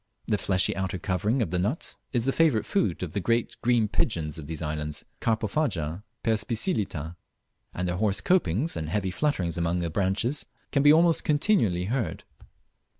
The 0.25 0.39
fleshy 0.39 0.75
outer 0.75 0.97
covering 0.97 1.43
of 1.43 1.51
the 1.51 1.59
nut 1.59 1.95
is 2.11 2.25
the 2.25 2.31
favourite 2.31 2.65
food 2.65 3.03
of 3.03 3.13
the 3.13 3.19
great 3.19 3.55
green 3.61 3.87
pigeons 3.87 4.39
of 4.39 4.47
these 4.47 4.63
islands 4.63 5.05
(Carpophaga, 5.19 6.01
perspicillata), 6.23 7.15
and 7.75 7.87
their 7.87 7.97
hoarse 7.97 8.19
copings 8.19 8.75
and 8.75 8.89
heavy 8.89 9.11
flutterings 9.11 9.59
among 9.59 9.77
the 9.77 9.91
branches 9.91 10.47
can 10.71 10.81
be 10.81 10.91
almost 10.91 11.23
continually 11.23 11.85
heard. 11.85 12.23